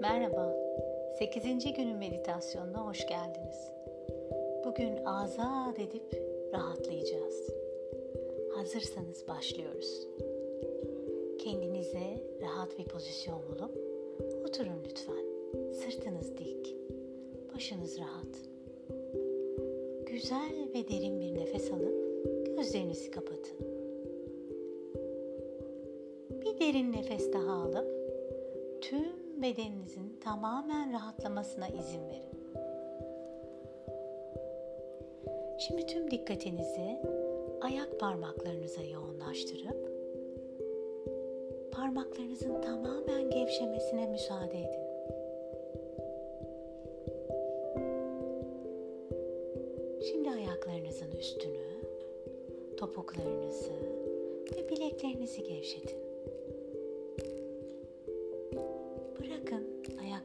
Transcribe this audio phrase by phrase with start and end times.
[0.00, 0.56] Merhaba,
[1.18, 1.42] 8.
[1.76, 3.70] günün meditasyonuna hoş geldiniz.
[4.64, 6.22] Bugün azat edip
[6.52, 7.54] rahatlayacağız.
[8.54, 10.08] Hazırsanız başlıyoruz.
[11.38, 13.76] Kendinize rahat bir pozisyon bulup
[14.48, 15.24] oturun lütfen.
[15.72, 16.76] Sırtınız dik,
[17.54, 18.57] başınız rahat.
[20.22, 23.58] Güzel ve derin bir nefes alıp gözlerinizi kapatın.
[26.30, 27.88] Bir derin nefes daha alıp
[28.80, 32.38] tüm bedeninizin tamamen rahatlamasına izin verin.
[35.58, 36.98] Şimdi tüm dikkatinizi
[37.60, 39.92] ayak parmaklarınıza yoğunlaştırıp
[41.72, 44.87] parmaklarınızın tamamen gevşemesine müsaade edin.
[51.18, 51.84] Üstünü,
[52.76, 53.72] topuklarınızı
[54.56, 56.08] ve bileklerinizi gevşetin.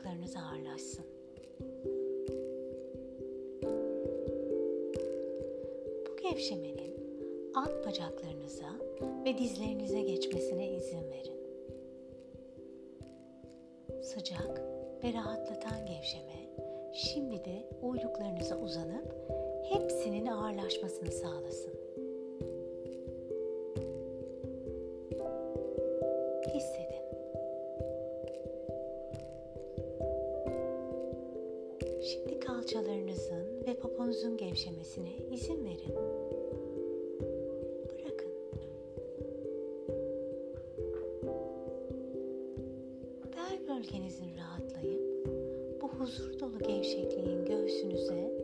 [0.00, 1.04] ayaklarınız ağırlaşsın.
[6.06, 6.94] Bu gevşemenin
[7.54, 8.72] alt bacaklarınıza
[9.24, 11.40] ve dizlerinize geçmesine izin verin.
[14.02, 14.62] Sıcak
[15.04, 16.40] ve rahatlatan gevşeme
[16.94, 19.14] şimdi de uyluklarınıza uzanıp
[19.70, 21.72] hepsinin ağırlaşmasını sağlasın.
[26.54, 27.04] Hissedin.
[32.02, 35.94] Şimdi kalçalarınızın ve poponuzun gevşemesine izin verin.
[37.90, 38.32] Bırakın.
[43.36, 45.26] Bel bölgenizin rahatlayıp
[45.82, 48.39] bu huzur dolu gevşekliğin göğsünüze,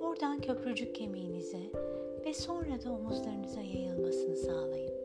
[0.00, 1.60] oradan köprücük kemiğinize
[2.24, 5.00] ve sonra da omuzlarınıza yayılmasını sağlayın.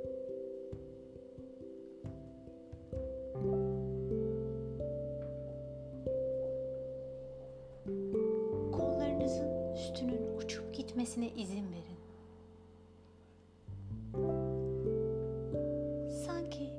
[11.05, 11.99] gitmesine izin verin.
[16.25, 16.69] Sanki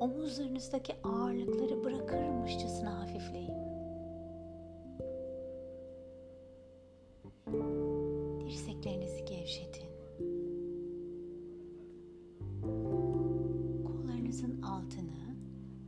[0.00, 3.75] omuzlarınızdaki ağırlıkları bırakırmışçasına hafifleyin.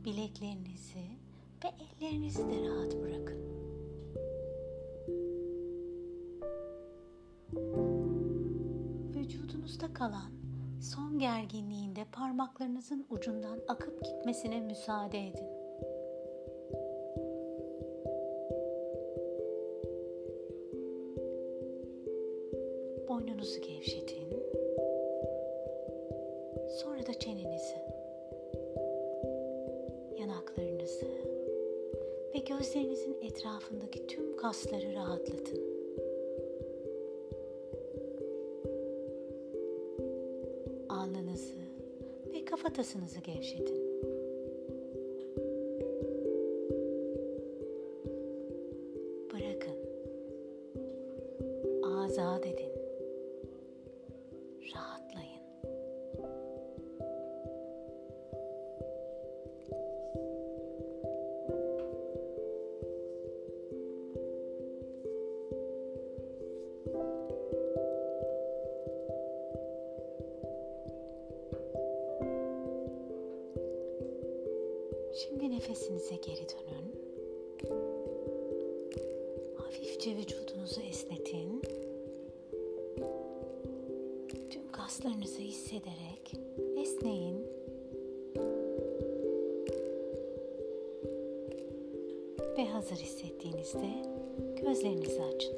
[0.05, 1.05] Bileklerinizi
[1.63, 1.67] ve
[2.01, 3.49] ellerinizi de rahat bırakın.
[9.29, 10.31] vücudunuzda kalan
[10.81, 15.47] son gerginliğinde parmaklarınızın ucundan akıp gitmesine müsaade edin.
[23.09, 24.28] Boynunuzu gevşetin.
[32.49, 35.59] Gözlerinizin etrafındaki tüm kasları rahatlatın.
[40.89, 41.53] alnınızı
[42.33, 43.77] ve kafatasınızı gevşetin.
[49.33, 49.77] Bırakın.
[51.83, 52.68] Azat edin.
[75.19, 76.95] Şimdi nefesinize geri dönün.
[79.55, 81.61] Hafifçe vücudunuzu esnetin.
[84.49, 86.33] Tüm kaslarınızı hissederek
[86.81, 87.47] esneyin.
[92.57, 93.89] Ve hazır hissettiğinizde
[94.61, 95.55] gözlerinizi açın.